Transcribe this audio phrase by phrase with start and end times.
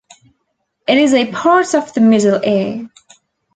[0.87, 2.89] It is a part of the middle ear.